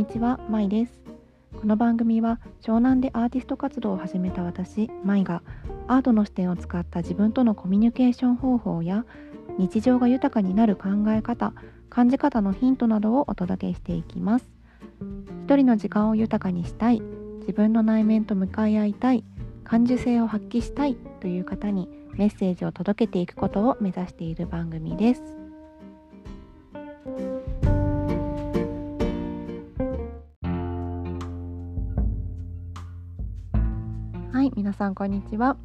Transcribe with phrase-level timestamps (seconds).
[0.00, 0.98] にちは、まいです。
[1.60, 5.42] この番組は湘南でアーティスト活動を始めた私、まいが
[5.88, 9.04] アートの視点を使った自分とのコミュニケーション方法や
[9.58, 11.52] 日常が豊かになる考え方、
[11.90, 14.48] 感じ方のヒントなどをお届けしていきます。
[15.44, 17.02] 一人の時間を豊かにしたい
[17.40, 19.22] 自分の内面と向かい合いたい
[19.64, 25.39] 感受性を発揮したいという方にメッセージを届けていくことを目指している番組です。
[34.60, 35.56] 皆さんこんにちは、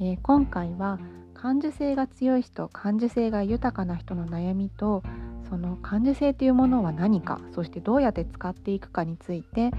[0.00, 0.98] えー、今回は
[1.34, 5.02] 感受性が強い人感受性が豊かな人の悩みと
[5.50, 9.70] その感受性というものは何かそしてどうやって使っていくかについて、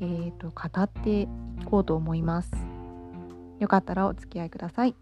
[0.00, 1.28] えーと、語ってい
[1.66, 2.50] こうと思います。
[3.58, 4.94] よかったらお付き合いください。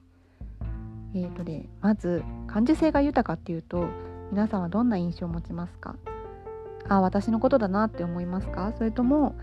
[1.14, 3.86] えーとでまず感受性が豊かっていうと
[4.32, 5.94] 皆さんはどんな印象を持ちますか？
[6.88, 8.72] あ私のことだなって思いますか？
[8.76, 9.36] それとも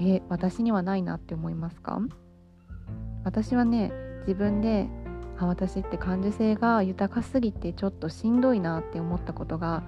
[0.00, 2.00] え私にはないなって思いますか？
[3.24, 3.92] 私はね
[4.26, 4.88] 自分で
[5.38, 9.84] あ私って感受性が豊かすぎてちょっとしんどいなって思ったことが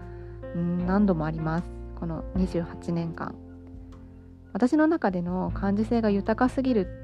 [0.86, 1.64] 何度もあります。
[1.98, 3.34] この28年間。
[4.52, 7.02] 私の中での感受性が豊かすぎる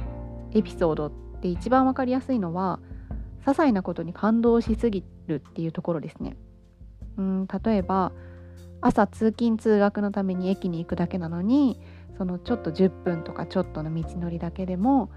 [0.52, 2.80] エピソードって一番分かりやすいのは
[3.42, 6.36] 些細なことに感動しすぎるっていうところですね。
[7.16, 8.12] うん例えば
[8.80, 11.80] 朝通勤通学のために駅に行くだけなのに
[12.18, 15.10] そのちょっと10分とかちょっとの道のりだけでも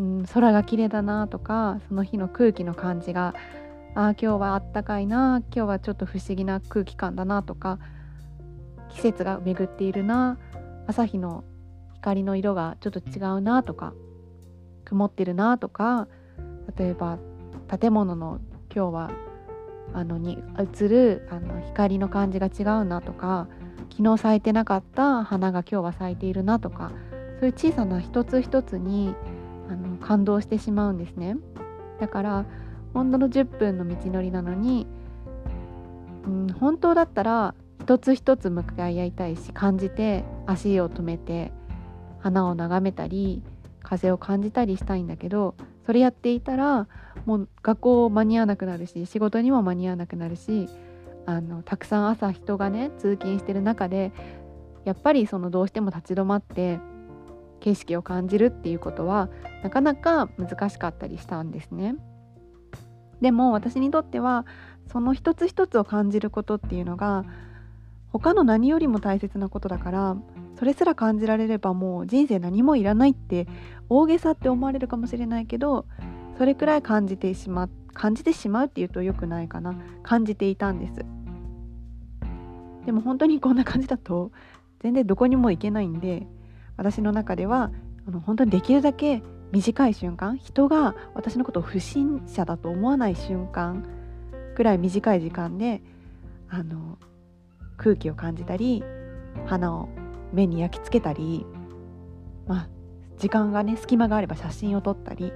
[0.00, 3.34] うん、空が綺麗だなとかその日の空気の感じが
[3.94, 7.78] あ今日はあったかいな今日はちょっと不思議な空気感だなとか
[8.88, 10.38] 季節が巡っているな
[10.86, 11.44] 朝日の
[11.92, 13.92] 光の色がちょっと違うなとか
[14.86, 16.08] 曇ってるなとか
[16.78, 17.18] 例えば
[17.68, 18.40] 建物の
[18.74, 19.10] 今日は
[19.92, 23.48] あのに映るあの光の感じが違うなとか
[23.90, 26.90] 昨日咲いてなかった花が今日は咲いているなとか
[27.40, 29.14] そういう小さな一つ一つに
[29.70, 31.36] あの感動してしまうんですね。
[32.00, 32.46] だから
[32.92, 34.86] 本当の10分の道のりなのに、
[36.26, 41.52] うん、本当だったら一つ一つ向かい合いたいし感じて足を止めて
[42.18, 43.42] 花を眺めたり
[43.82, 45.54] 風を感じたりしたいんだけど
[45.86, 46.88] それやっていたら
[47.26, 50.68] もう学校間に合わなくなるし仕事にも間に合わなくなるし
[51.26, 54.12] あのたくさん朝人がね通勤してる中で
[54.84, 56.80] やっぱりそのどうしても立ち止まって
[57.60, 59.28] 景色を感じるっていうことは
[59.62, 61.96] なかなか難しかったりしたんですね。
[63.20, 64.46] でも私にとっては
[64.90, 67.24] その一つ一つを感じることっていうのが
[68.12, 70.16] 他の何よりも大切なことだから
[70.58, 73.46] それすら感じられればもう人生何もいらないって
[73.88, 75.86] 大げさって思われるかもしれないけど
[76.38, 81.04] それくらい感じてしま感じてしまうっていうと良くないかな感じていたんです
[82.86, 84.32] でも本当にこんな感じだと
[84.80, 86.26] 全然どこにも行けないんで
[86.80, 87.70] 私の中では
[88.08, 93.84] あの本当にできるだけ短い瞬間人が私のことを不審者だと思わない瞬間
[94.56, 95.82] くらい短い時間で
[96.48, 96.96] あの
[97.76, 98.82] 空気を感じたり
[99.44, 99.90] 花を
[100.32, 101.44] 目に焼き付けたり
[102.46, 102.68] まあ
[103.18, 105.34] 時間がね隙間があれば写真を撮ったり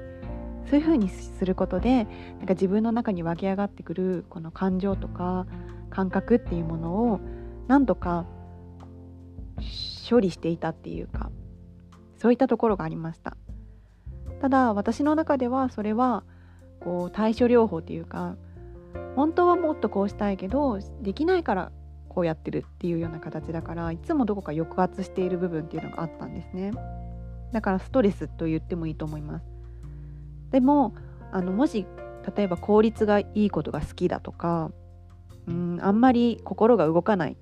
[0.71, 2.05] そういう風にすることで
[2.39, 5.47] なんか自分の中に湧き上がってくるこの感情とか
[5.91, 7.21] 感覚っていうものを
[7.69, 8.25] なんとか
[10.09, 11.31] 処理していたっていうか
[12.17, 13.37] そういったところがありました。
[14.41, 16.25] ただ私の中ではそれは
[16.81, 18.37] こう対処療法っていうか
[19.17, 21.73] 本当はもっとこうしたいけどできないから
[22.09, 26.73] こうやってるっていうような形だからいつもどこか抑圧している部分っていうのがあったんですね。
[27.53, 29.47] だからストレスと言ってもいいと思います。
[30.51, 30.95] でも
[31.33, 31.87] あのもし
[32.37, 34.71] 例えば効率がいいことが好きだとか
[35.47, 37.37] うんあんまり心が動かない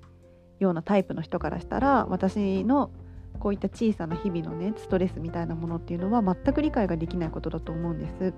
[0.63, 2.91] ようなタイプの人からしたら私の
[3.39, 8.33] こういった小さな日々のねストレスみたいなものっていうのは全く理解ができないことだと思うんです。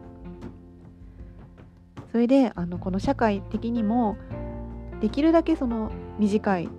[2.12, 4.18] それであのこの社会的にも
[5.02, 6.70] できるだけその短い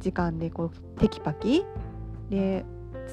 [0.00, 1.64] 時間でこうテキパキ
[2.28, 2.64] で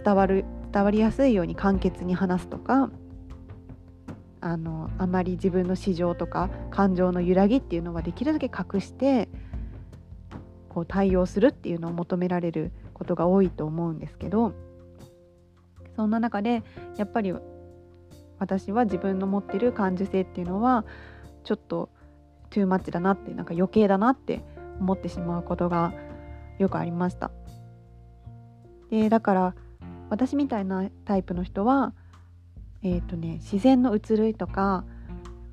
[0.03, 0.44] 伝わる
[0.74, 2.91] 伝わりやすいように簡潔に話すとか
[4.41, 9.30] あのあまり自分の市場とか感情の揺らぎっていうのはできるだけ隠して
[10.79, 14.53] こう対応するっていうのを求められることが多いと思うんですけど
[15.97, 16.63] そんな中で
[16.95, 17.33] やっぱり
[18.37, 20.85] 私は自分の持ってる感受性っていうのは
[21.43, 21.89] ちょっと
[22.49, 24.41] トゥーマッチだなってなんか余計だなって
[24.79, 25.93] 思ってしまうことが
[26.59, 27.31] よくありました。
[28.89, 29.55] でだから
[30.09, 31.93] 私みたいなタイプの人は
[32.83, 34.85] えっ、ー、とね自然の移ろいとか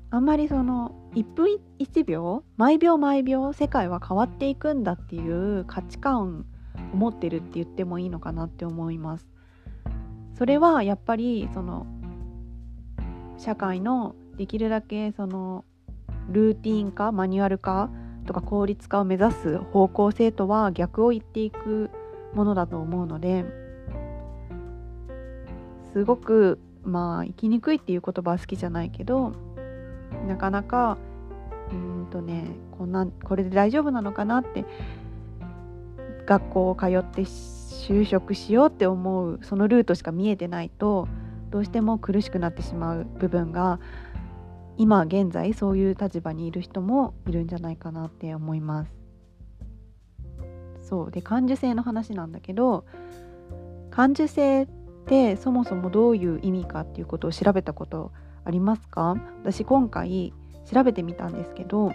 [0.09, 6.45] あんまりその1分1秒毎秒毎秒世界は変わっていくんだっていう価値観
[6.93, 9.27] 思ってるって言ってもいいのかなって思います。
[10.37, 11.87] それはやっぱりその
[13.37, 15.65] 社会のできるだけその
[16.29, 17.89] ルーティン化マニュアル化
[18.25, 21.89] とか効率化を目指す方向性とは逆を言っていく
[22.33, 23.45] ものだと思うので
[25.93, 29.33] すごくまあ生きにくいっていう言葉は好きじゃないけど
[30.27, 30.97] なかなか
[31.71, 34.65] うんとねこんなこれで大丈夫なのかなって
[36.25, 41.07] 学校を通って就職しようって思うそのルートしか見えてないと
[41.49, 43.79] どうしても苦しくなってしまう部分が
[44.77, 48.91] 今現在そういう立場にいる人もいるんじゃないかなって思います。
[50.83, 52.85] そうで感受性の話なんだけど
[53.89, 54.67] 感受性っ
[55.05, 58.13] てそもそもどういう意味かっていうことを調べたこと
[58.47, 59.17] ありますか？
[59.43, 60.33] 私今回
[60.65, 61.91] 調べてみたんですけど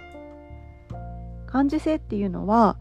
[1.47, 2.77] 感受性っていうのは、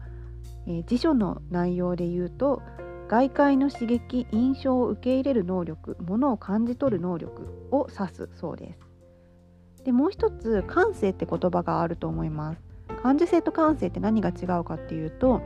[0.66, 2.60] えー、辞書の内容で言うと
[3.08, 9.84] 外界の刺激印象を受け入れる能力ものを感じ取る能力を指すそうです。
[9.84, 12.62] でもう一つ感性って言葉があると思います。
[13.02, 15.40] 感受性と感性って何が違うかっていうと、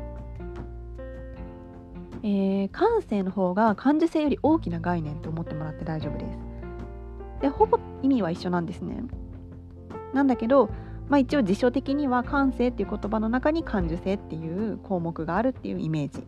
[2.23, 6.45] えー、感性の方が感受性より大きな概念と思ってもらって大丈夫です。
[7.40, 9.02] でほぼ意味は一緒なんですね。
[10.12, 10.70] なんだけど、
[11.08, 16.26] まあ、一応辞書的には感性っていう言葉の中に感受性っていう項目があるっていうイメージ。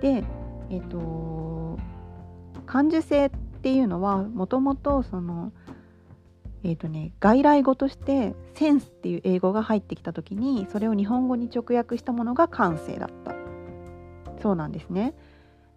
[0.00, 0.24] で
[0.70, 1.78] えっ、ー、と
[2.66, 5.52] 感受性っていうのはもともとその
[6.62, 13.34] えーとね、外来語として「センス」っていう英語が入ってきた時にそれを日本語に直訳したものが感性だった。
[14.42, 15.14] そうなんですね。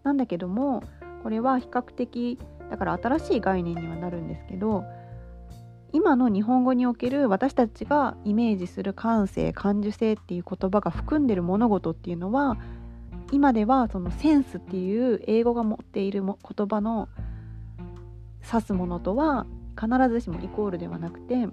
[0.04, 0.84] なんだけども
[1.24, 2.38] これは比較的
[2.74, 4.84] だから新しい概念にはなるんですけど
[5.92, 12.58] 今の日本語における私たちがイメージする感性感受性っていう言葉が含んでる物事っていうのは
[13.32, 16.34] 今ではそのセンスっていう英語が持っている言
[16.68, 17.10] 葉の
[18.44, 19.46] 指すものとは
[19.80, 21.48] 必ずしもイコールではなくて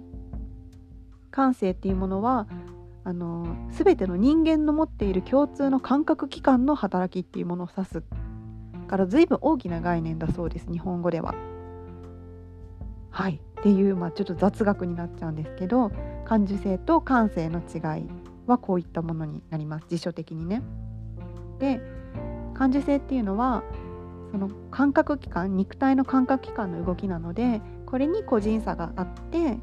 [1.29, 2.47] 感性っていうものは
[3.03, 8.03] あの全ての人間の持っている共通の感覚器官の働きっていうものを指す
[8.91, 11.33] から随分大きな概念だそうです日本語では。
[13.09, 15.91] はいっていう、まあ、ちょっと雑学になっちゃうんですけど
[16.25, 18.05] 感受性と感性の違い
[18.47, 20.61] はこういったものになります辞書的にね。
[21.59, 21.79] で
[22.53, 23.63] 感受性っていうのは
[24.31, 29.57] その感覚器官肉体の感覚器官の動きなのでこれに個人差があって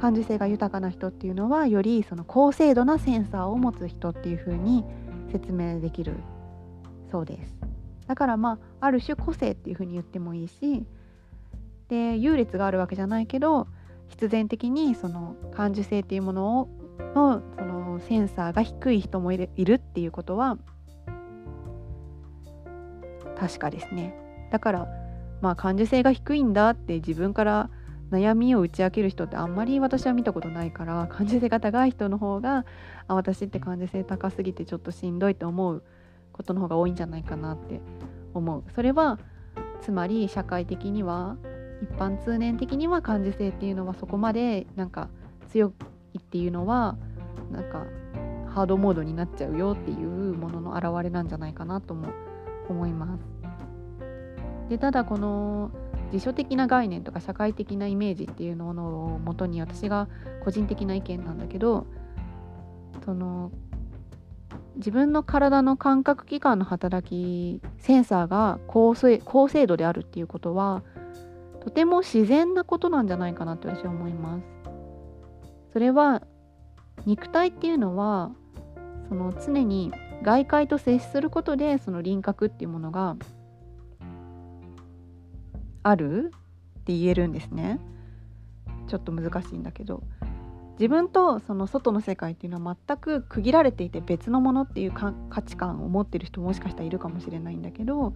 [0.00, 4.84] 感受性が豊かな人っていうのはよりその高精度なセンサーを持つ人っていう風に
[5.32, 6.14] 説明できる
[7.10, 7.54] そうです
[8.06, 10.84] だからまあある種個性っていう風に言ってもいいし
[11.88, 13.66] で優劣があるわけじゃないけど
[14.08, 16.68] 必然的にその感受性っていうものを
[17.14, 20.58] のそのセンサーが低い人もいるいるっていうことは
[23.38, 24.14] 確かですね。
[24.50, 24.88] だから
[25.40, 27.70] まあ感受性が低いんだって自分から
[28.10, 32.66] 悩みを打ち明ける人ってあんまり私は見たことないから感受性が高い人の方が
[33.06, 35.82] あ私って感受性高すぎてちょっとしんどいと思う
[36.32, 37.80] ことの方が多いんじゃないかなって
[38.34, 39.18] 思うそれは
[39.80, 41.36] つまり社会的には
[41.82, 45.08] 一般通念的には感受性っていうのはそこまでなんか
[45.50, 45.72] 強
[46.12, 46.96] いっていうのは
[47.50, 47.86] なんか
[48.54, 49.98] ハードモードになっちゃうよっていう
[50.34, 52.08] ものの表れなんじゃないかなとも
[52.68, 53.24] 思います。
[54.68, 55.70] でただこの
[56.12, 60.08] 辞書的な概念とか社会的なイメージっていうものをもとに私が
[60.44, 61.86] 個人的な意見なんだけど
[63.04, 63.50] その
[64.76, 70.82] 自分の体の感覚器官の働きセンサーが高高精度であるっていうことは
[71.62, 74.44] とても自然なことなんじゃないかなって私は思います。
[75.72, 76.22] それは
[77.06, 78.30] 肉体っていうのは
[79.08, 83.16] その常に外界と接することでその輪郭っていうものが
[85.82, 86.32] ある
[86.80, 87.80] って言えるんですね
[88.88, 90.02] ちょっと難しいんだけど
[90.80, 98.14] 自分とその外の世界っていうのは全く区切られていて別のものっていう価値観を持ってる人もしかしたらいるかもしれないんだけど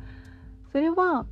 [0.73, 1.26] それは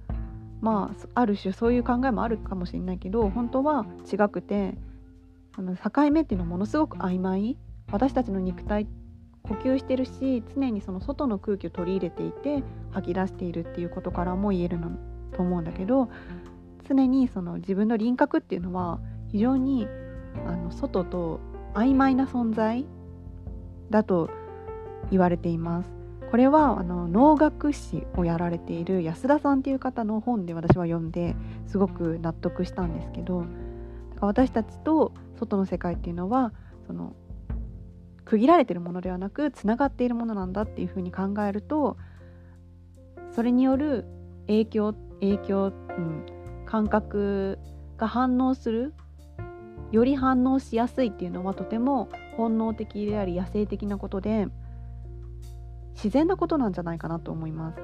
[0.60, 4.74] まあある種そういう考えもあるかもしれないけど本当は違くて
[5.56, 7.56] あの境目っていうのはものすごく曖昧。
[7.90, 8.86] 私たちの肉体
[9.42, 14.90] 呼吸してるし常にその外の空気を取り入れていて吐き出しているっていうことからも言えるの
[15.32, 16.08] と思うんだけど
[16.88, 19.86] 常にその自分の輪郭っていうのは非常に
[20.46, 21.40] あの外と
[21.74, 22.86] 曖昧な存在
[23.90, 24.30] だと
[25.10, 26.02] 言われています。
[26.30, 31.36] これはあの能楽師をやられている安田さんっていう方の本で私は読んで
[31.66, 33.44] すごく納得したんですけど
[34.18, 36.54] 私たちと外の世界っていうのは
[36.86, 37.14] その
[38.24, 41.98] 区切られてるものではなくつながっているものなんだっていうふうに考えると
[43.30, 44.06] それによる
[44.46, 46.26] 影響影響、うん、
[46.64, 47.58] 感覚
[47.98, 48.94] が反応する
[49.90, 54.48] より反応しやすいっていうのはとても本能的であり野生的なことで
[55.94, 57.78] 自然なことなんじゃないかなと思います。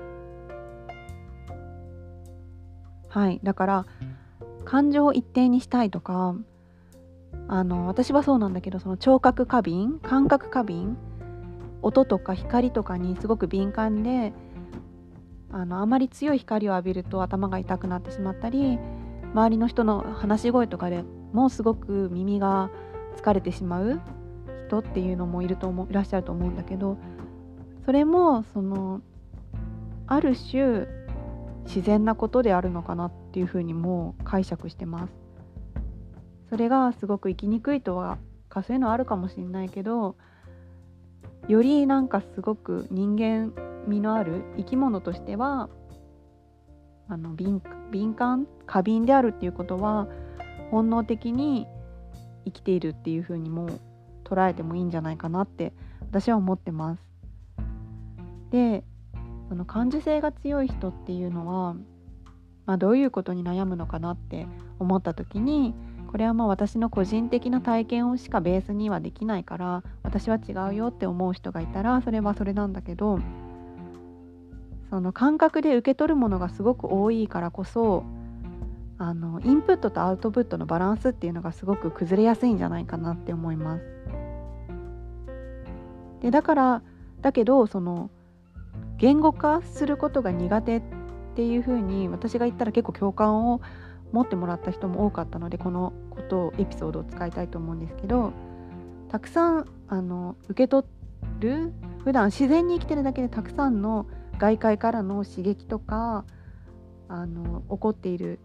[3.08, 3.86] はいだから
[4.64, 6.34] 感情を一定にしたいとか
[7.48, 10.96] あの私はそうなんだけどその聴覚過敏感覚過敏
[11.80, 14.32] 音とか光とかにすごく敏感で
[15.50, 18.78] あのあまり強い光を浴びると頭が痛くなってしまったり
[19.32, 22.70] 周りの人の話し声とかでもうすごく耳が
[23.16, 24.00] 疲れてしまう
[24.66, 26.98] 人っていうのもいると思いらっしゃると思うんだけど
[27.84, 29.00] それもその
[30.06, 30.86] ある種
[31.64, 35.12] 自然なことであるのかなっていうふうにも解釈してます。
[36.48, 38.16] それがすごく生きにくいとは
[38.48, 40.16] かそういうのあるかもしれないけど
[41.46, 43.52] よりなんかすごく人間
[43.86, 45.68] 味のある生き物としては
[47.08, 50.08] あの敏敏感過敏であるっていうことは
[50.70, 51.66] 本能的に
[52.44, 53.68] 生きているっていうふうにも
[54.24, 57.02] 捉えてもいいんじゃないかなって私は思ってます。
[58.50, 58.84] で
[59.48, 61.74] その感受性が強い人っていうのは、
[62.66, 64.46] まあ、どういうことに悩むのかなって
[64.78, 65.74] 思った時に
[66.10, 73.20] これはまあ私の個人的な体験をしかベースにはできないから私は違うよって思う人がいたらそれはそれなんだけど
[74.90, 78.04] その感覚で受け取るものがすごく多いからこそ
[78.98, 83.84] あのインプットとアウトプットのバランスっていうのがすごく崩れやすいんじゃないかなって思います。
[86.20, 86.82] でだから
[87.20, 88.10] だけどその
[88.96, 90.82] 言語化することが苦手っ
[91.36, 93.60] ていうふうに私が言ったら結構共感を
[94.10, 98.32] 持ってもらった人も多かったのでこのことをエピソードを使いたいと思うんですけど
[99.08, 100.84] たくさんあの受け取
[101.38, 104.06] る普段自然に生きてるだけでたくさんの
[104.38, 106.24] 外界からの刺激とか
[107.08, 108.40] あの起こっている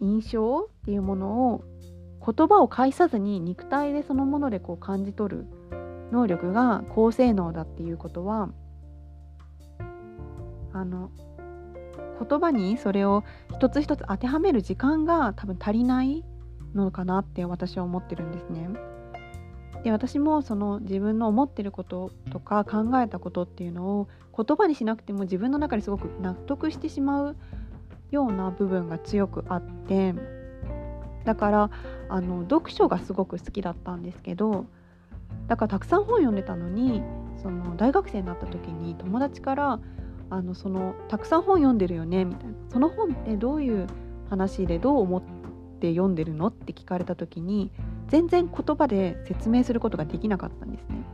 [0.00, 1.64] 印象っていうものを
[2.24, 5.46] 言葉を介さずに肉体でそのものでこう感じ取る
[6.10, 8.48] 能力が高性能だっていうことは
[10.72, 11.10] あの
[12.28, 13.24] 言葉にそれを
[13.54, 16.24] 一つ一つ当てはめる時間が多分足りない
[16.74, 18.68] のかなって私は思ってるんですね。
[19.84, 27.36] で私もその自分の思ってることとか考えたことっていうのを言葉にしなくても自分の中ですごく納得してしまう
[28.14, 30.14] ような部分が強くあって
[31.24, 31.70] だから
[32.08, 34.66] あの読書がすごく好きだったんですけど
[35.48, 37.02] だからたくさん本読んでたのに
[37.42, 39.80] その大学生になった時に友達から
[40.30, 43.86] あのそのたくさん本読んでるよねみたいなその本ってどういう
[44.30, 45.22] 話でどう思っ
[45.80, 47.70] て読んでるのって聞かれた時に
[48.08, 51.04] 全然言葉で説明することができなかったんですね。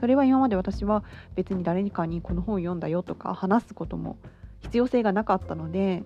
[0.00, 1.04] それは今まで私は
[1.36, 4.16] 別に誰かにこの本読んだよとか話すことも
[4.58, 6.02] 必要性がなかったので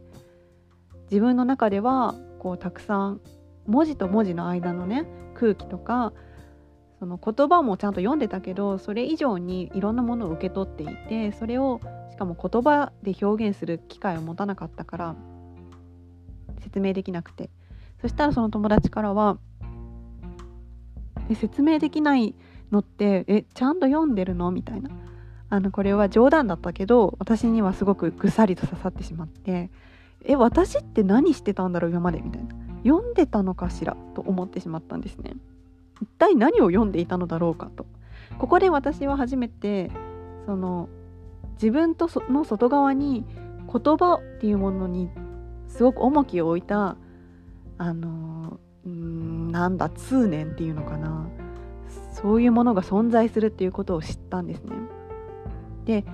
[1.11, 3.21] 自分の中ではこうたくさん
[3.67, 6.13] 文字と文字の間のね空気とか
[6.99, 15.17] その言葉もちゃんと読んでたけどそれ以上にいろんなものを受け取っていてそれをしかも言葉で表現する機会を持たなかったから
[16.63, 17.51] 説明できなくて
[18.01, 19.39] そしたらその友達からは
[21.29, 22.35] 「え説明できない
[22.71, 24.91] のってえちゃんと読んでるの?」みたいな
[25.49, 29.71] あのこれは冗談だったけど私にはすごくぐさりと刺さってしまって
[30.27, 32.55] 「え私って何してたんだろう今まで」みたいな
[32.85, 35.33] 読んでたのかしらと思ってしまったんですね。
[36.01, 37.87] 一体何を読んでいたのだろうかと
[38.39, 39.91] ここで私は初めて
[40.45, 40.89] その
[41.55, 43.25] 自分との外側に
[43.67, 45.09] 言葉っていうものに
[45.69, 46.97] すごく重きを置いた
[47.79, 51.29] あのんなんだ通念っていうのかな
[52.13, 54.73] そういうものが存在するっていうことを知ったんですね。
[55.85, 56.05] で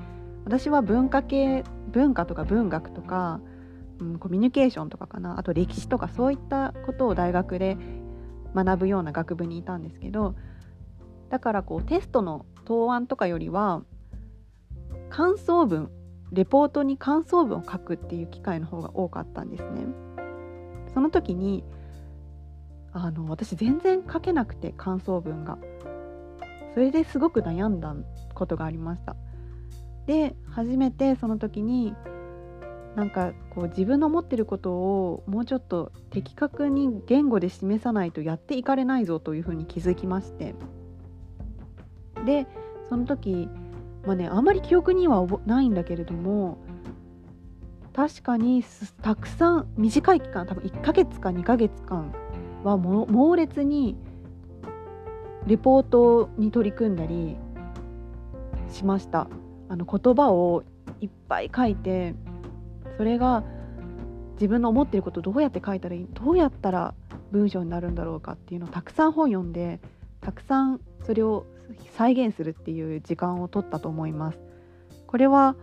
[0.44, 3.40] 私は文化系文化とか文学とか、
[4.00, 5.38] うん、コミュニケーションとかかな。
[5.38, 7.76] あと歴史とかそういったことを大学で
[8.54, 10.34] 学ぶような学部にいたんですけど
[11.30, 13.82] だからこうテストの答案とかよりは
[15.10, 15.90] 感想文
[16.32, 19.86] レポートに感想文を書くっていう機会の方が多かったんですね。
[20.94, 21.64] その時に
[22.92, 25.58] あの私全然書けなくて感想文が。
[26.74, 27.94] それですごく悩んだ
[28.34, 29.14] ことがありました。
[30.06, 31.94] で初めてその時に
[32.96, 40.54] なんかこう自分の思ってることをもうちょっと的確に言語で示さないとやっていかれないぞというふうに気づきまして。
[42.26, 42.46] で
[42.88, 43.48] その時
[44.06, 46.58] まあねあんまり記憶にはないんだけれども
[47.94, 48.62] 確かに
[49.02, 52.12] たくさん短い期間多分1ヶ月か2ヶ月間
[52.62, 53.96] は猛烈に
[55.46, 57.36] レポートに取り組んだり
[58.70, 59.28] しました。
[59.68, 60.62] あの言葉を
[61.00, 62.14] いっぱい書いて
[63.02, 63.42] それが
[64.34, 66.94] 自分の思ってることをどうやって書いたらいいどうやったら
[67.32, 69.80] 文章になるんだろうかっていうのをたくさん本読んで
[70.20, 71.44] たくさんそれを
[71.96, 74.38] 再現するっていう時間を取ったと思います。
[75.08, 75.56] これは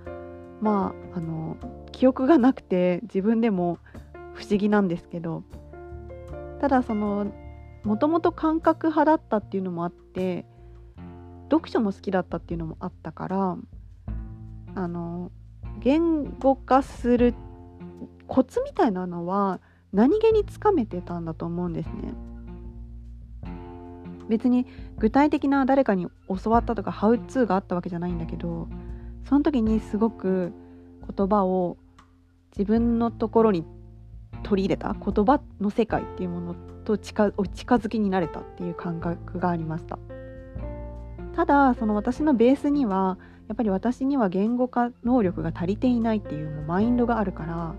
[0.59, 1.55] まああの
[1.93, 3.77] 記憶がなくて自分でも
[4.33, 5.43] 不思議なんですけど
[6.59, 7.31] ただその
[7.85, 10.45] もともと感覚派だったっていうのもあって
[11.49, 13.57] 読書も好きだったっていうのもあったから
[14.75, 15.31] あの
[15.79, 17.33] 言語化する
[18.27, 19.59] コツみたいなのは
[19.91, 22.13] 何気につかめてたんだと思うんですね。
[24.29, 24.67] 別に
[24.97, 26.07] 具体的な誰かに
[26.43, 28.67] 教わったとかハウツーがあったわけじゃないんだけど
[29.27, 30.53] その時にすごく
[31.17, 31.77] 言葉を
[32.55, 33.65] 自分のところに
[34.43, 36.55] 取り入れた言葉の世界っていうもの
[36.85, 39.97] と近近づきになれたっていう感覚がありました
[41.35, 43.17] ただその私のベースには
[43.49, 47.75] やっぱり私には言語化能力が足りていないっていうもうマインドがあるから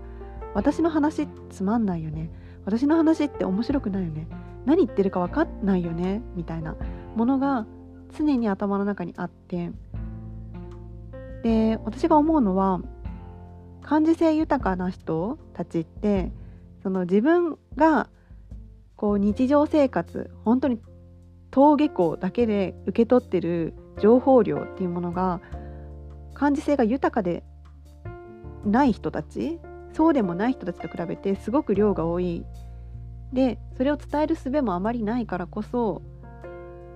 [0.53, 2.29] 私の話つまんないよね。
[2.65, 4.27] 私の話って面白くないよね。
[4.65, 6.21] 何言ってるか分かんないよね。
[6.35, 6.75] みたいな
[7.15, 7.65] ものが
[8.15, 9.71] 常に頭の中にあって。
[11.43, 12.81] で私が思うのは
[13.81, 16.33] 感受性豊かな人たちって
[16.83, 18.09] その自分が
[18.97, 20.81] こう日常生活本当に
[21.51, 25.41] 登下校だけで受け取ってる情報量っていうものが
[26.41, 27.43] 感受性が豊かで
[28.65, 29.59] ない人たち
[29.93, 32.43] そうでもない人たちと比べてすごく量が多い
[33.31, 36.01] でそれを伝える術もあまりないからこそ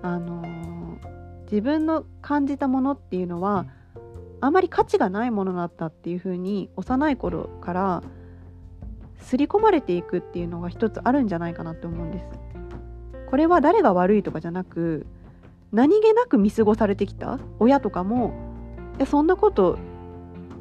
[0.01, 3.67] あのー、自分の感じたものっていうのは
[4.41, 8.03] あまり価値がないものだったっていうふうに幼い頃から
[9.19, 12.25] 刷り込まれていくっていうのが一つあるんじゃないかなって思うんです。
[13.29, 15.05] これは誰が悪いとかじゃなく
[15.71, 18.33] 何気なく見過ごされてきた親とかも
[18.99, 19.77] 「えそんなこと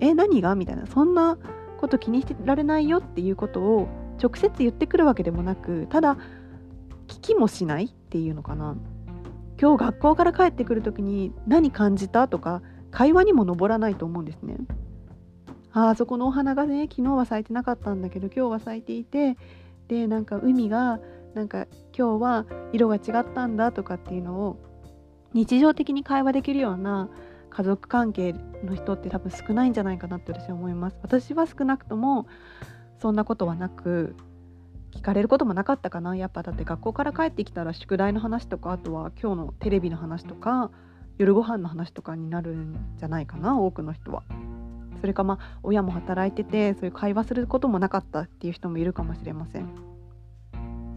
[0.00, 1.38] え何が?」みたいなそんな
[1.78, 3.88] こと気にしてられないよっていうことを
[4.22, 6.16] 直接言ってくるわけでもなくただ
[7.08, 8.76] 聞きもしないっていうのかな
[9.60, 14.56] 今日学校から帰ってくる時に何感じたとか会話にも上らないと思うんですね。
[15.72, 19.36] ああそこのお花がね昨日は咲いてなかったんだけど今日は咲いていて
[19.88, 21.00] でなんか海が
[21.34, 24.56] なんか今日は色が違ったんだとかっていうのを
[25.32, 27.08] 日常的に会話できるような
[27.56, 32.26] 家族関係の人って多分少ないんじゃないかなって私は思います私は少なくとも
[33.00, 34.16] そんなことはなく
[34.90, 40.72] 聞かれることもなかったかなやっぱだって学校から帰ってきたら宿題の話とかあとは今日のテレビの話とか
[41.16, 44.24] 夜ご飯の話とかになるんじゃないかな多くの人は。
[45.00, 49.68] それかまあ親も働いててそういう会話することもなかったっていう人もいるかもしれません。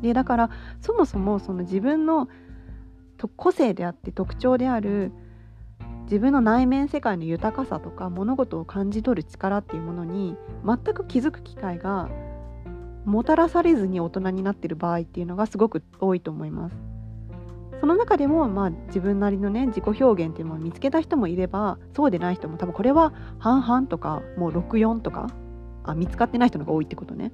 [0.02, 0.50] でだから
[0.82, 2.30] そもそもその自分の
[3.36, 5.12] 個性であって特徴である
[6.08, 12.10] 自分の内面世界の豊かさとか物事を感じ取る力っていうものに全く気づく機会が
[13.04, 16.76] もたらされずに大人になってる場合っていうのがすごく多いと思います。
[17.80, 25.28] その中でも、まあ、自分なりのね自己表現っていうのを見つけた人もいればそうでない人も多分これは半々とかもう64とか
[25.84, 27.32] あ見つかってない人の方が多いってことね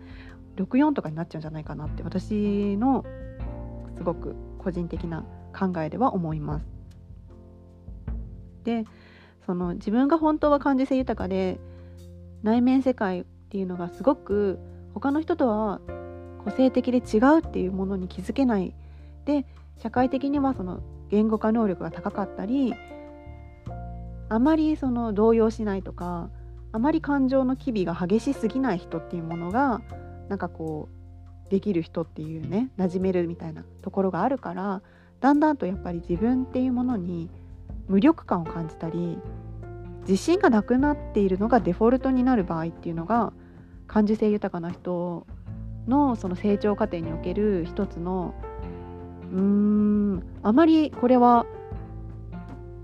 [0.58, 3.06] 64とかになっちゃうんじゃないかなって私の
[3.96, 5.24] すごく個人的な
[5.58, 6.83] 考えでは思います。
[8.64, 8.86] で
[9.46, 11.60] その自分が本当は感受性豊かで
[12.44, 14.60] 内面世界っていうのがすごく
[14.94, 15.80] 他の人とは
[16.44, 18.76] 個性的で違うっていうものに気づけない。
[19.26, 19.46] で
[19.78, 22.74] 社会的にはその言語化能力が高かったり
[24.30, 26.30] あまりその動揺しないとか
[26.72, 29.82] あまり感情の機微が激しすぎない人っていうものが
[30.28, 30.90] なんかこ
[31.48, 34.82] うできる人っていうね馴染めるみたいなところがあるから
[35.20, 37.30] だんだんとやっぱり自分っていうものに
[37.88, 39.18] 無力感を感じたり
[40.02, 43.34] 自信がなくなっているのがデフォルトになる場合っていうのが
[43.88, 45.26] 感受性豊かな人
[45.88, 48.34] のその成長過程における一つの
[49.32, 51.46] うーんあまりこれは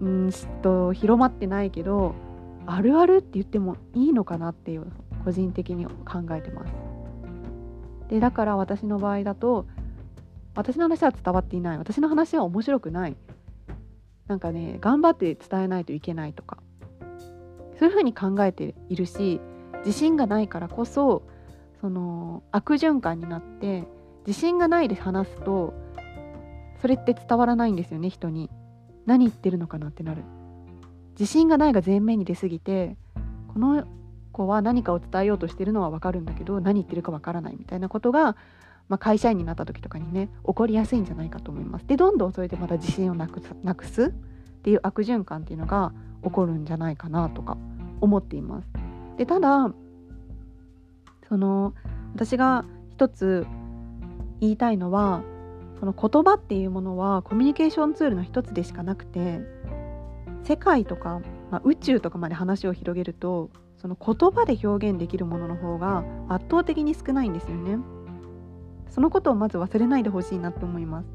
[0.01, 0.31] うん
[0.61, 2.15] と広まってないけど
[2.65, 4.87] あるあるって言ってもいいのかなっていう
[5.25, 6.73] 個人的に考えてます。
[8.09, 9.67] でだから私の場合だと
[10.55, 13.15] 私の話は伝わっていない私の話は面白くない
[14.29, 16.59] なんかね頑張って伝えないといけないとか。
[17.77, 19.39] そういうふうに考えているし
[19.85, 21.23] 自信がないからこそ
[21.79, 23.87] その悪循環になって
[24.27, 25.73] 自信がないで話すと
[26.81, 28.49] それって伝わらないんですよね人に。
[29.05, 30.23] 何言ってるのかなってなる。
[31.17, 32.95] 自信がないが前面に出過ぎて
[33.53, 33.85] この
[34.31, 38.37] 子は何かを伝えようとしてるのは分かるんだけど何言ってるか分からないみたいなことが
[38.89, 41.87] まあ、会社員になった時とかにね起こりやすいんじゃないかと思います。
[41.87, 47.57] でどんどんそれでまた自信をなくすなくすっていう悪循環っていうのが起こるんじゃないかなとか
[48.01, 48.67] 思っています。
[49.17, 49.71] でただ
[51.27, 51.73] その
[52.15, 53.45] 私が一つ
[54.41, 55.21] 言いたいのは
[55.79, 59.39] その言葉っていうものはコミュニケーションツールの一つでしかなくて
[60.43, 61.21] 世界とか、
[61.51, 67.77] まあ、宇宙とかまで話を広げるとその言葉で表現できるものの方が圧倒的に少ないんですよね。
[68.89, 71.07] そのことをまず忘れないでほしいなと思います。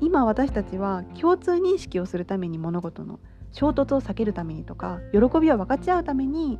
[0.00, 3.20] 今私たちは共通認識をするために物事の
[3.52, 6.58] 衝突を避けるためにとか喜びを分かち合うために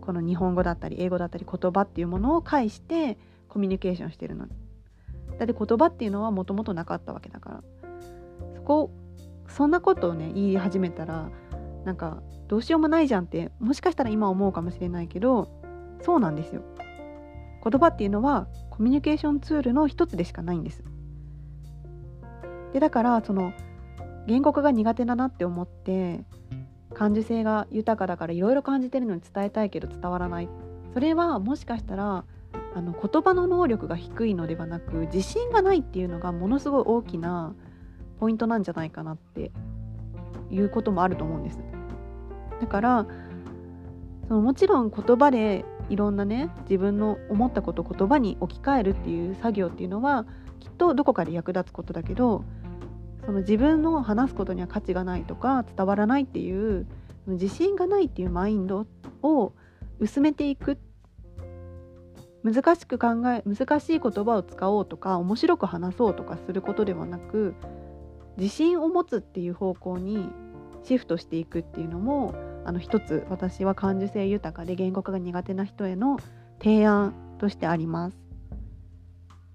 [0.00, 4.46] この日本語だったり英語だったり言葉っていうものを介してコミュニケーションしてるの。
[4.46, 7.62] だって言葉っていうのはもともとなかったわけだから。
[8.56, 8.90] そこ
[9.48, 11.28] そんなことをね言い始めたら
[11.84, 15.48] なんかどうしようもないじゃんってもしかしたら今思うかもしれないけど
[16.00, 16.62] そうなんですよ。
[17.62, 20.82] 言葉っていうのはコミュニケーションツールの一つでしかないんです
[22.72, 23.52] でだからその
[24.26, 26.24] 言語化が苦手だなって思って
[26.94, 30.48] 感受性が豊かだからいろいろ感じてるのに伝えたいけど伝わらない
[30.94, 32.24] それはもしかしたら
[32.74, 37.54] あの言葉の能力が低いのではなく自信がないっていうのがものすごい大きな
[38.18, 39.50] ポイントなんじゃないかなって
[40.50, 41.58] いうこともあると思うんです。
[42.60, 43.06] だから
[44.28, 50.24] そのもちろん言葉でいろんなね自分の思ったことを言葉に置き換えるっていう作業っていうのは
[50.58, 52.44] きっとどこかで役立つことだけど
[53.26, 56.86] その自分の話すことには価値がないとか伝わらないっていう
[57.26, 58.86] 自信がないっていうマインド
[59.22, 59.52] を
[60.00, 60.78] 薄めていく。
[62.42, 67.54] 難しく考え難しい言葉を使おうとか面白く話そうとかすることではなく
[68.36, 70.28] 自信を持つっていう方向に
[70.82, 76.18] シフトしていくっていうのもあの一つ私は感受性豊かで言語化が苦手な人への
[76.58, 78.16] 提案としてあります。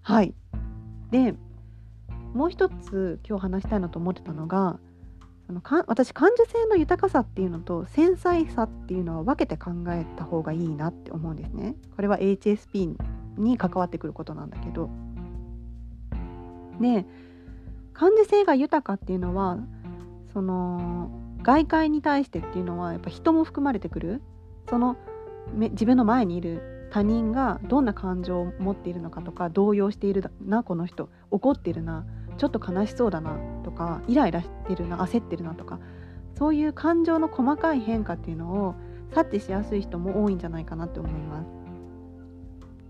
[0.01, 0.33] はい
[1.11, 1.35] で
[2.33, 4.79] もう一つ今日話したいなと思ってたのが
[5.47, 11.75] そのか私感受性の豊かさっていうのと繊細さっていうのは分けて考えた方がいいなって思うんですね。
[11.95, 12.95] これは HSP
[13.37, 14.89] に関わってくることなんだけど。
[16.81, 17.05] で
[17.93, 19.57] 感受性が豊かっていうのは
[20.31, 21.09] その
[21.47, 24.21] 外界に対してっていうのはやっぱ人も含まれてくる。
[24.69, 24.97] その
[25.55, 31.09] 自分の前にいる他人がどんな感情を持っているのかとか動揺しているなこの人。
[31.31, 32.05] 怒ってるな。
[32.37, 33.37] ちょっと悲しそうだな。
[33.63, 35.55] とかイライラしてるな焦ってるな。
[35.55, 35.79] とか
[36.37, 38.75] そういう感情の細かい変化っていうのを
[39.15, 41.47] 察知しやすい人も多いんじゃないかなって思います。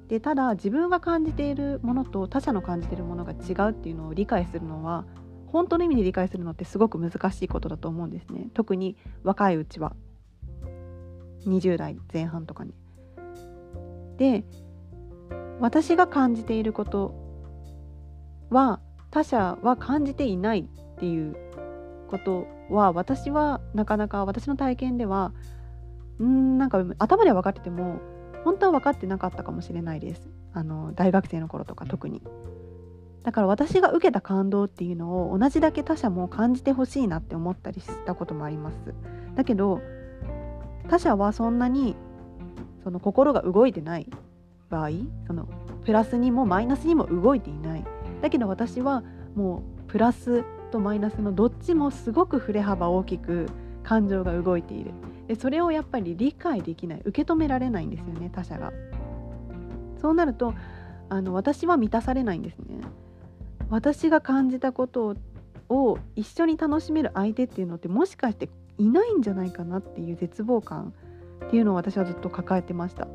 [0.07, 5.05] でただ自分が感じているものと他者の感じているものが違うっていうのを理解するのは
[5.47, 8.49] 本当の意味で理解するのってすごく難しいことだと思うんですね。
[8.53, 9.95] 特に若いうちは。
[11.45, 12.73] 20代前半とかに。
[14.17, 14.43] で
[15.59, 17.13] 私が感じていること
[18.49, 18.79] は
[19.11, 21.35] 他者は感じていないっていう
[22.09, 25.33] ことは私はなかなか私の体験では
[26.21, 27.99] んなんか頭では分かってても
[28.43, 30.29] 本当は分かってなかったかもしれないです。
[30.53, 32.21] あの大学生の頃とか特に。
[33.27, 38.77] だから私が受けた感動っていうのを同じだけ他者も感じてほしいなって思ったりしたこともあります。
[39.35, 39.81] だけど
[40.87, 41.97] 他者はそんなに
[42.85, 44.09] その心が動いてない
[44.69, 44.91] 場合
[45.27, 45.45] その
[45.83, 47.83] プラスにもマイナスにも動いていない。
[48.21, 49.03] だけど私は
[49.35, 53.47] もうプラスとマイナスのどっちもすごく振れ幅大きく
[53.83, 54.91] 感情が動いている。
[55.27, 57.01] でそれをやっぱり理解できない。
[57.03, 58.71] 受け止められないんですよね他者が。
[59.99, 60.53] そうなると
[61.09, 62.79] あの私は満たされないんですね。
[63.69, 65.15] 私が感じたこと
[65.69, 70.93] を一緒に楽しめる相手っていうのってもしかしていないんじゃないかなっていう絶望感
[71.45, 73.07] っていうのを私はずっと抱えてました。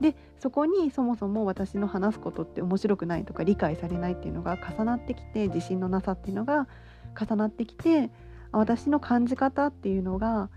[0.00, 6.66] でそこにそもそも私の話すことって面白くないとか理解されないっていうのが重なってきて自信のなさっていうのが
[7.18, 8.10] 重なってきて
[8.50, 10.50] 私の感じ方っていうのが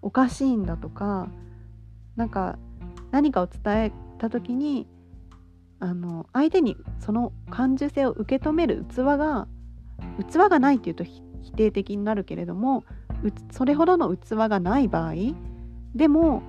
[0.00, 1.28] おかしいんだとか
[2.16, 2.58] なんか
[3.10, 4.86] 何かを伝えた時に
[5.80, 9.46] あの相手にその感受性を受け止める器が
[10.30, 11.22] 器がないっていうと否
[11.56, 12.84] 定的になるけれども
[13.52, 15.14] それほどの器がない場合
[15.94, 16.42] でも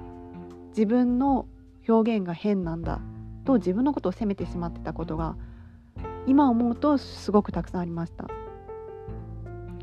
[0.70, 1.48] 自分の
[1.88, 3.02] 表現が変なんだ
[3.46, 5.36] と自分のことを責めてしまってたことが
[6.28, 8.28] 今思うとすごくたくさんありました。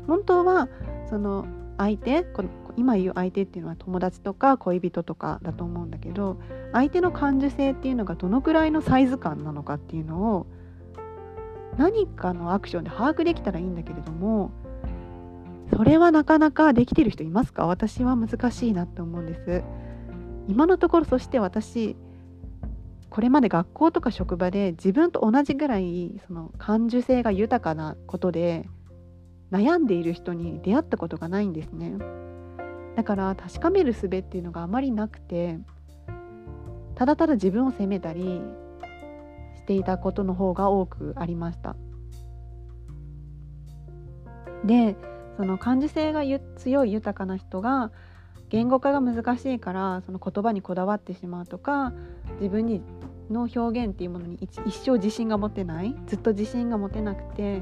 [0.07, 0.69] 本当は
[1.09, 1.45] その
[1.77, 6.39] 相手この今言う相手っていうのは友達とか恋人とかだと思うんだけど
[6.73, 10.47] 相手の感受性っていうのがどのくらいのサイズ感なのかっていうのを
[11.77, 14.51] 何かのアクションで把握できたらいいんだけれども
[15.75, 17.67] それはなかなかできてる人いますか？
[17.67, 19.63] 私は難しいなって思うんです。
[20.47, 21.97] 今のところそして私
[23.09, 28.69] これまで学校とか職場で自分と同じぐらいその感受性が豊かなことで
[29.51, 31.97] 悩んでいる人に出会ったことがないんですね。
[32.95, 35.59] だから確かめる術っていうのがあまりなくて
[36.95, 38.41] ただただ自分を責めたり
[39.55, 41.75] していたことの方が多くありました。
[44.65, 44.95] で
[45.37, 46.23] その感受性が
[46.55, 47.91] 強い豊かな人が
[48.49, 51.93] 言語化が難しいからその言葉にこだわってしまうとか
[52.39, 52.81] 自分に
[53.29, 57.61] の表現っていうものに一生自信が持てないずっと自信が持てなくて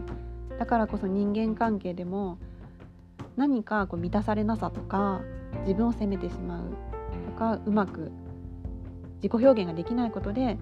[0.60, 2.38] だからこそ人間関係でも
[3.36, 5.22] 何かこう満たされなさとか
[5.62, 6.70] 自分を責めてしまう
[7.28, 8.12] とかうまく
[9.22, 10.58] 自己表現ができないことで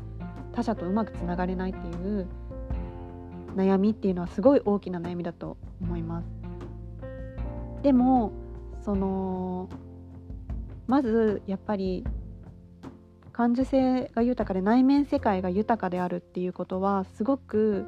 [0.54, 2.28] 他者とうまくつながれないっていう
[3.56, 6.28] 悩みっていうのはすごい大きな悩みだと思います。
[7.84, 8.32] でも
[8.84, 9.70] その
[10.88, 12.06] まずやっぱり
[13.32, 17.86] 感受性が豊かで内面世界が豊かであるっていうことはすごく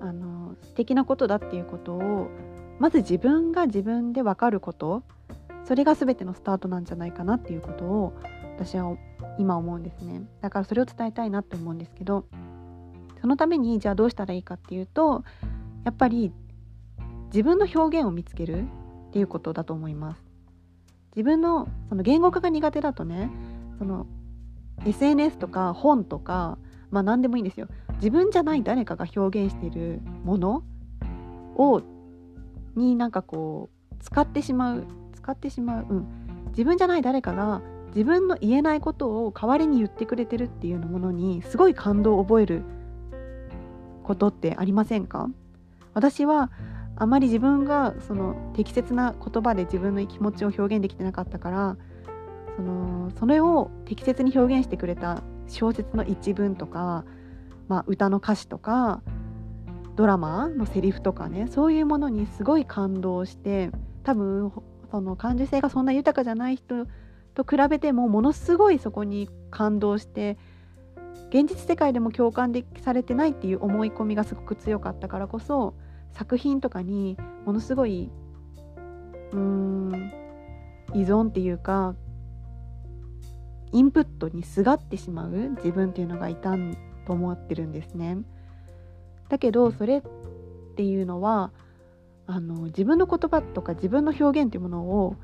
[0.00, 2.28] あの素敵なことだっていうことを
[2.78, 5.02] まず自分が自分で分かること
[5.64, 8.14] それが全てのスタートなんじゃないかなっていうことを
[8.56, 8.96] 私は
[9.38, 10.22] 今思うんですね。
[10.40, 12.24] だからそれを伝えたいなって思うんですけど
[13.20, 15.24] そのためにじゃあどうしたらいいかっていうと
[15.84, 16.32] やっぱり
[17.26, 18.64] 自分の表現を見つける
[19.08, 20.22] っていうことだと思います。
[21.16, 23.30] 自分のその言語化が苦手だとね
[23.78, 24.06] その
[24.86, 26.58] SNS とか本とか
[26.90, 27.68] まあ何でもいいんですよ。
[27.98, 30.62] 自分じゃない誰かが表現しているもの
[31.56, 31.82] を
[32.74, 36.06] になんかこう使ってしまう使ってしまう、うん、
[36.50, 42.62] 自分じゃない誰かが自分の言えないことを代わりに言ってくれてるっていうものにすごい感動を覚える
[44.04, 45.28] ことってありませんか？
[45.94, 46.50] 私は
[46.96, 51.76] あまり自分がその適切な言葉で自分の気持ちを表現できてなかったから
[52.56, 57.04] そのそれを適切に表現してくれた小説の一文とか、
[57.68, 59.02] まあ、歌の歌詞とか
[59.94, 63.70] ドラマのセリフとかねそういうものにすごい感動して
[64.04, 64.52] 多分
[64.90, 66.86] その感受性がそんな豊かじゃない人
[67.34, 70.38] と比べてもものすごいそこに感動して
[71.30, 75.74] 現実世界でも共感でされてないっていう思い込みがすごく強かったからこそ
[76.12, 78.10] 作品とかにものすごい
[79.32, 80.12] うーん
[80.94, 81.94] 依存っていうか
[83.72, 86.76] インプットにすがってしまう自分っていうのがいたん
[87.08, 88.18] と思ってるんですね。
[89.30, 90.02] だけどそれっ
[90.76, 91.50] ていうのは
[92.26, 95.16] あの自分の言葉とか自分の表現っていうものを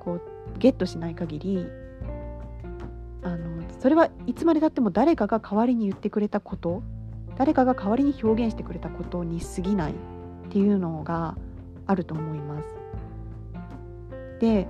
[0.00, 0.22] こう
[0.58, 1.66] ゲットしない限り
[3.22, 6.82] あのそれはいつまでたっても誰かが代わりに言ってくれたこと
[7.38, 9.94] 誰かが代わりに表現してくれたことに過ぎないっ
[10.50, 11.36] ていうのが
[11.86, 12.68] あると思います。
[14.40, 14.68] で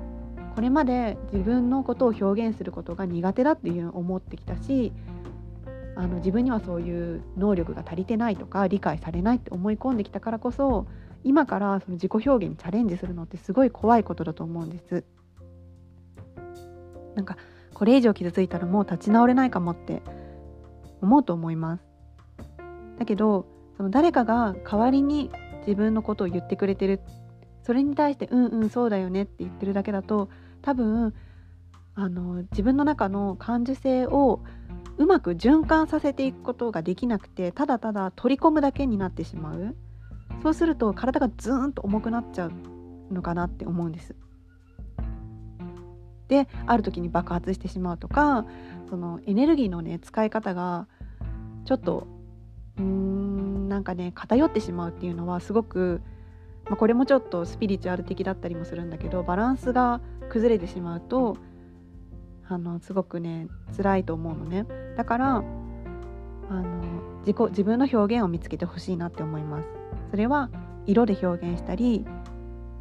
[0.54, 4.92] これまで自分のことを表現することが苦手だっていう思ってきたし
[5.98, 10.86] あの自分にはそういう能力が足りてないとか理解されないって思い込んできたからこそ
[11.24, 15.04] 今からその自己表現にチャレンジするのってすごい怖いことだと思うんです。
[17.16, 17.36] なんか
[17.74, 20.02] これ以上傷ついたらもう立ち直れないかもって
[21.02, 21.82] 思うと思います。
[23.00, 25.32] だけどその誰かが代わりに
[25.66, 27.00] 自分のことを言ってくれてる
[27.64, 30.28] それに対して「うんうんそうだよね」って言ってるだけだと
[30.62, 31.12] 多分
[31.96, 34.44] あの自分の中の感受性を
[34.98, 39.76] うまく循環させていくことができなくてただただ取り込むだけになってしまう
[40.42, 42.52] そうすると体がズーンと重くなっちゃう
[43.12, 44.14] のかなって思うんです。
[46.28, 48.44] である時に爆発してしまうとか
[48.90, 50.86] そのエネルギーのね使い方が
[51.64, 52.06] ちょっと
[52.78, 56.02] うんなんかね偏ってしまうっていうのはすごく、
[56.66, 61.38] まあ、これもちょっとスピリチュアル的だったりもするんだけどバランスが崩れてしまうと
[62.48, 64.66] あのすごくね辛いと思うのね。
[64.96, 65.42] だからあ
[66.50, 69.68] の自己自分の表現を見つけてほしいなって思います。
[70.10, 70.50] それは
[70.86, 72.06] 色で表現したり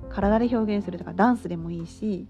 [0.09, 2.27] 体で表現するとかダンスでもいいし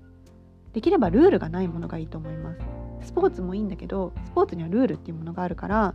[0.73, 2.59] できればルールがないものがいいと思います。
[3.01, 5.93] スポーツもいいんだけどスポーツにはルールっていうものがあるから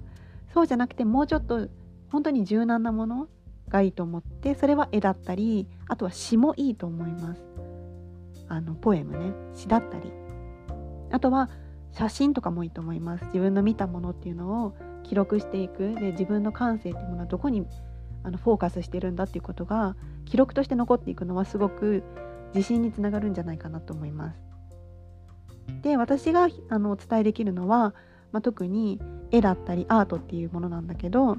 [0.55, 1.68] そうじゃなくてもうちょっと
[2.11, 3.28] 本当に柔軟なもの
[3.68, 7.42] がいいと思ってそれは絵だったりあとは詩もいいと思います。
[8.48, 9.33] あのポエムね。
[9.55, 10.21] 詩だったり。
[11.12, 11.51] あとは
[11.92, 17.66] 写真とかもいいと思います自分の見たものっていうのを記録していくで自分の感性っていうものはどこに
[18.25, 22.03] あのフォーカスしてるんだっていうことが記録として残っていくのはすごく
[22.55, 24.40] 自信につながるんじゃないかなと思います。
[25.83, 27.94] で私があのお伝えできるのは、
[28.33, 31.38] まあ、特に絵だったりアートっていうものなんだけど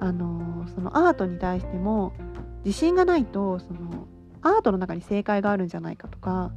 [0.00, 2.12] あのそのアートに対しても
[2.64, 4.08] 自信がないとその
[4.42, 6.52] アートの中に正解があるんじゃないかとか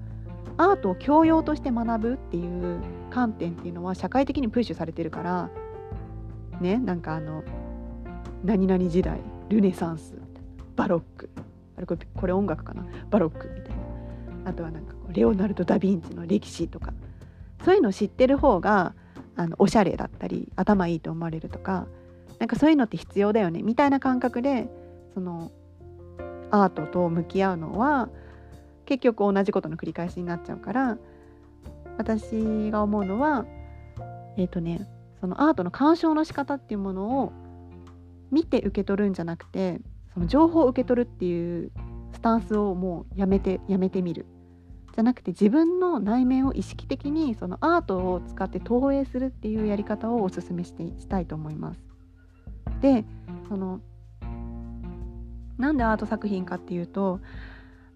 [0.55, 2.79] アートを教養として学ぶっていう
[3.09, 5.49] 観点っていうのは社会的にプッシュされてるから
[6.61, 7.43] ねなんかあの
[8.43, 10.15] 何々時代ルネサンス
[10.75, 11.29] バロック
[11.77, 12.85] あれこれこれ音楽かな？
[13.09, 14.49] バロックみたいな。
[14.49, 16.93] あとはなんかレオナルド・ダ・ヴィンチの歴史とか。
[17.63, 18.93] そういうのを知ってる方が
[19.35, 21.85] あのおしゃれだったり頭いいと思われるとか
[22.39, 23.61] なんかそういうのって必要だよね。
[23.61, 24.69] みたいな感覚で
[25.13, 25.51] その
[26.49, 28.09] アートと向き合うのは
[28.87, 30.97] 結局同じことの繰り返しになっちゃうから
[31.97, 33.45] 私が思うのは
[34.37, 34.87] えっ、ー、とね
[35.19, 37.33] そのアートの鑑賞の仕方っていうものを
[38.31, 39.79] 見て受け取るんじゃなくて
[40.13, 41.71] その情報を受け取るっていう
[42.13, 44.25] スタンスをもうやめてやめてみる
[44.95, 51.79] じゃなくて自分の内面を意識的にそのアートを使って投影するっていうやり方をおすすめしてしたいと思います。
[52.81, 53.05] で
[53.47, 53.79] その
[55.57, 57.19] なんでアート作品かっていうと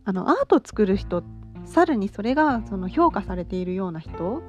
[0.03, 1.23] あのアートを作る人
[1.65, 4.41] さらにそれがその評価されているような人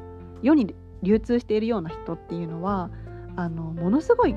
[0.43, 2.91] 世に流通しているような人っていうのは
[3.37, 4.35] あのものすごい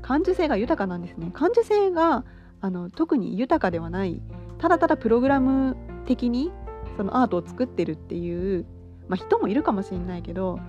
[0.00, 1.30] 感受性が豊かなんですね。
[1.32, 2.24] 感受性が
[2.60, 4.20] あの特に豊かではない
[4.58, 6.52] ただただプログラム的に
[6.96, 8.64] そのアートを作ってるっていう、
[9.08, 10.60] まあ、人もいるかもしれないけど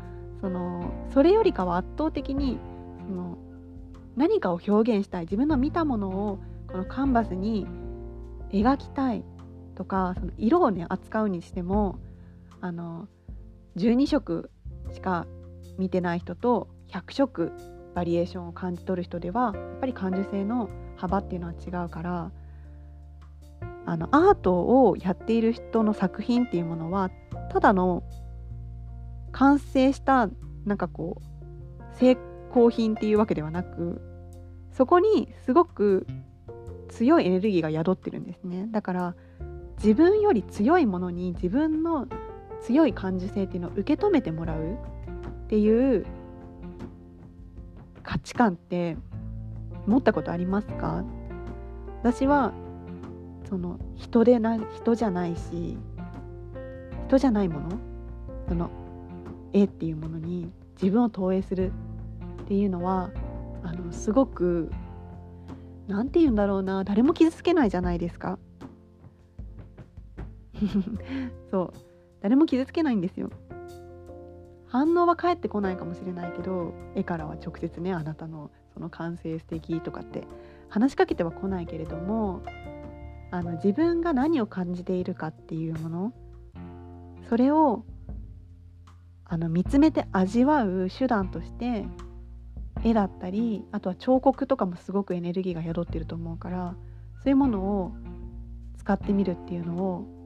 [0.42, 2.60] そのそれよりかは圧倒的に
[3.08, 3.38] その
[4.16, 6.40] 何かを表現したい自分の見たものを
[6.72, 7.68] このカンバスに
[8.52, 9.24] 描きたい
[9.76, 12.00] とかその色をね扱うにしても
[12.62, 13.08] あの
[13.78, 14.52] 12色
[14.94, 15.26] しか
[15.78, 17.52] 見てない人と100色
[17.96, 22.32] バリエーションを感じ取る人ではやっぱり感受性の幅っていうのは違うから
[23.86, 27.12] あのアートをやっている人の作品っていうものは
[27.52, 28.04] ただの
[29.32, 30.30] 完成した
[30.66, 32.18] なんかこう成
[32.52, 34.02] 功品っていうわけではなく
[34.72, 36.08] そこにすごく
[36.90, 38.68] 強いエネルギーが宿ってるんですね。
[38.72, 39.16] だから
[39.84, 42.08] 自分より強いものに自分の
[42.62, 46.06] 強い感受性っていうのを受け止めてもらうっていう
[48.02, 48.96] 価値観って
[49.86, 51.04] 持ったことありますか？
[52.02, 52.54] 私は
[53.50, 55.78] その人でな人じゃないし
[57.08, 57.78] 人じゃないもの
[58.48, 58.70] その
[59.52, 60.50] 絵っていうものに
[60.82, 61.74] 自分を投影する
[62.44, 63.12] っていうのは
[63.64, 64.72] あのすごく
[65.88, 68.40] 何て言うんだろうな誰も傷つけないじゃないですか。
[71.52, 71.74] そう。
[72.22, 73.30] 誰も傷つけないんですよ。
[74.74, 80.24] 反応は返ってこないかもしれないけど絵からは直接ねあなたのその完成素敵とかって
[80.68, 82.42] 話しかけては来ないけれども
[83.30, 86.14] あの自分が何を感じているかっていうもの
[87.30, 87.86] それを
[89.26, 91.86] あの見つめて味わう手段として
[92.84, 96.76] 絵だったりあとは彫刻とかもすごくエネルギーが宿ってると思うから
[97.22, 97.92] そういうものを
[98.78, 100.23] 使ってみるっていうのを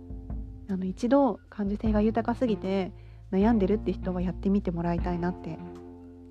[0.69, 2.91] あの一度感受性が豊かすぎて
[3.31, 5.57] 悩んでるって人はやってみてもらいたいなって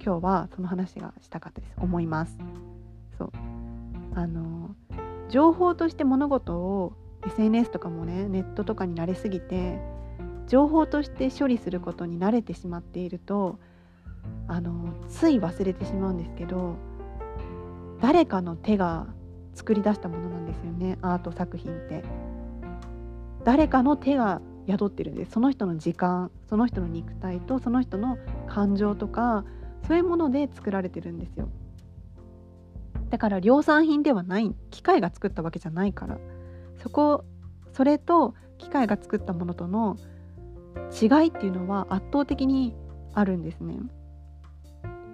[0.04, 1.74] 今日はその話がしたかったです。
[1.78, 2.36] 思います。
[3.18, 3.30] そう。
[4.14, 4.74] あの
[5.28, 6.92] 情報として物事を
[7.26, 9.80] SNS とかもねネットとかに慣れすぎて
[10.46, 13.58] 情報として処理することに慣れてしまっていると
[14.48, 16.76] あのつい忘れてしまうんですけど
[18.00, 19.06] 誰かの手が
[19.54, 20.98] 作り出したものなんですよね。
[21.00, 22.25] アート作品って。
[23.46, 25.30] 誰かの手が宿ってるんです。
[25.30, 29.44] その人の時間その人の肉体とその人の感情とか
[29.86, 31.48] そういうもので作られてるんですよ。
[33.08, 34.52] だから量産品ではない。
[34.72, 36.18] 機械が作ったわけじゃないから。
[36.82, 37.24] そこ
[37.72, 39.96] それと機械が作ったものとの
[40.90, 42.74] 違いっていうのは圧倒的に
[43.14, 43.78] あるんですね。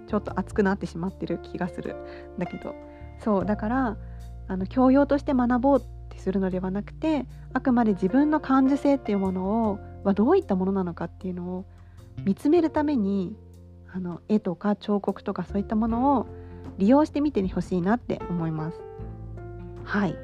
[0.07, 1.95] ちょっと熱くなってしまってる気がする
[2.35, 2.73] んだけど。
[3.19, 3.97] そうだから
[4.47, 5.83] あの教養として学ぼうっ
[6.23, 11.65] するのではなくてあくまで自分の感受性っていうものをはどういったものなのかっていうのを
[12.25, 13.35] 見つめるために
[13.91, 16.27] あの絵とか彫刻とかそういったものを
[16.77, 18.81] 利用してみてほしいなって思います。
[19.83, 20.15] はい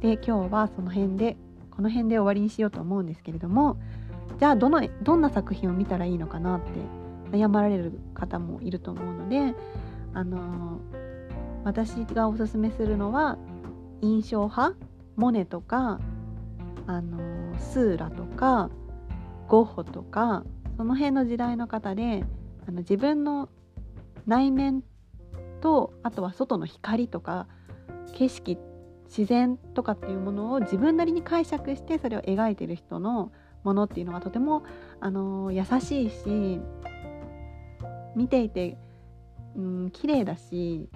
[0.00, 1.36] で今日はその辺で
[1.70, 3.78] この辺で終わりにしようと思うんですけれども
[4.38, 9.54] じゃあどのどんな作品を見たらいいのかなって悩まれる方もいると思うので
[10.12, 10.80] あの
[11.64, 13.38] 私がおすすめするのは
[14.02, 14.76] 印象派？
[15.16, 16.00] モネとか
[16.86, 18.70] あのスーラとか
[19.48, 20.44] ゴッホとか
[20.76, 22.24] その辺の時代の方で
[22.66, 23.48] あの自分の
[24.26, 24.82] 内面
[25.60, 27.46] とあとは外の光とか
[28.14, 28.58] 景色
[29.04, 33.30] 自然とかっていうものを自分なりに解釈してそれを描いてる人の
[33.62, 34.64] ものっていうのはとても
[35.00, 36.60] あの優しいし
[38.16, 38.78] 見ていて、
[39.54, 40.88] うん、綺麗だし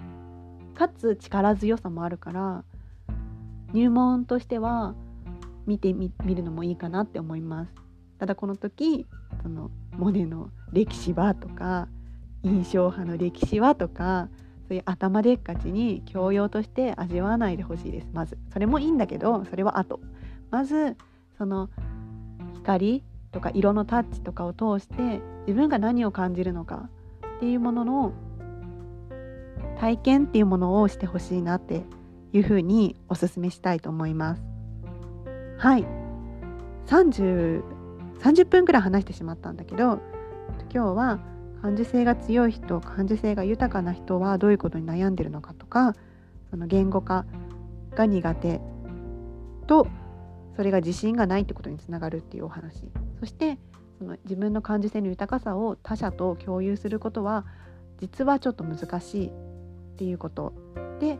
[0.73, 2.63] かつ力強さもあるから
[3.73, 4.95] 入門としては
[5.65, 7.73] 見てみるのもいいかなって思います。
[8.19, 9.05] ただこの時
[9.43, 11.87] そのモネの歴史はとか
[12.43, 14.29] 印象派の歴史はとか
[14.67, 19.99] そういう頭でっかちに教養として味わわないでほしいですまずそれもいいんだけどそれは後
[20.49, 20.97] まず
[21.37, 21.69] その
[22.55, 26.89] 光とか色のタッチとかを通して自分が何を感じるのか
[27.37, 28.13] っていうものの
[29.79, 31.83] 体験っていうものをしてほしいなって
[32.33, 34.41] いうふうにお勧めしたいと思います。
[35.57, 35.85] はい。
[36.87, 37.63] 30
[38.19, 39.99] 30分くらい話してしまったんだけど
[40.73, 41.19] 今日は
[41.61, 45.95] 感受性が強い人感受性が豊かな人はどういうことに悩んでるのかとか
[46.49, 47.25] その言語化
[47.95, 48.61] が苦手
[49.67, 49.87] と
[50.55, 52.83] それが自信がないってことにつながるっていうお話。
[53.19, 53.59] そして
[53.99, 57.45] その自分の感受性の豊かさを他者と共有することは
[57.99, 59.31] 実はちょっと難しいっ
[59.97, 60.53] ていうこと。
[60.99, 61.19] で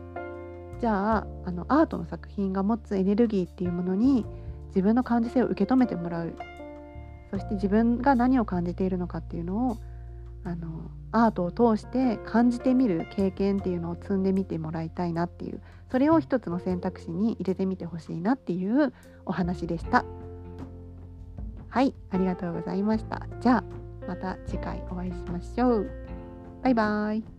[0.80, 4.24] じゃああのアートの作品が持つエネルギーっていうものに
[4.68, 6.34] 自分の感受性を受け止めてもらう。
[7.30, 9.76] そして自分が何を感じているのかっていうのを
[10.44, 15.60] あのアートを通して感じてみる経験っていうのを積んでみてもらいたいなっていう
[15.90, 18.92] それを一つの選択肢に入れてみてほしいなっていう
[19.26, 20.04] お話でした。
[21.68, 23.26] はいありがとうございました。
[23.40, 23.64] じゃあ
[24.06, 25.90] また次回お会いしましょう。
[26.62, 27.37] バイバーイ。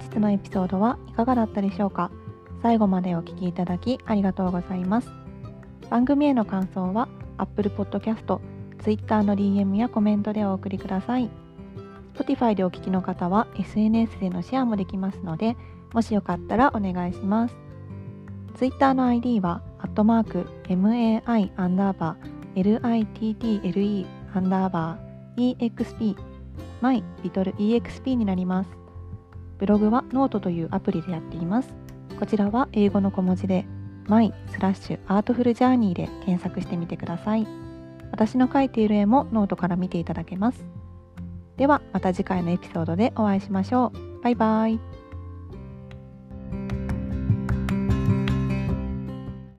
[0.00, 2.10] 本日のエピソードはいかがだったでしょうか？
[2.62, 5.10] 最後までお聴きいただきありがとうございます。
[5.90, 8.40] 番組への感想は Apple Podcast、
[8.78, 11.28] Twitter の DM やコメントでお送りください。
[12.14, 15.54] Spotify でお聞きの方は SNS でのシェアもできますので
[15.92, 17.54] もしよかったらお願いします。
[18.54, 26.16] Twitter の ID はアットマーク MAI アンダーバー LITTLE アンダーバー EXP
[26.80, 28.79] マイ little EXP になります。
[29.60, 31.72] ブログはノートというアプリでやっています
[32.18, 33.64] こちらは英語の小文字で
[34.10, 37.46] my スラッシュアートフルジャーニーで検索してみてください。
[38.10, 40.64] 私の描いている絵もノートから見ていただけます。
[41.56, 44.22] ではまた次回のエピソードでお会いしましょう。
[44.22, 44.99] バイバイ。